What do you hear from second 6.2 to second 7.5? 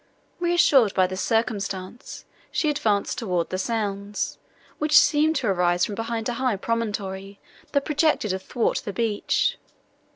a high promontory,